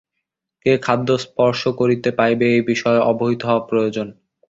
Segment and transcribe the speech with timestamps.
[0.65, 4.07] কে খাদ্য স্পর্শ করিতে পাইবে, এই বিষয়ে অবহিত হওয়া প্রয়োজন।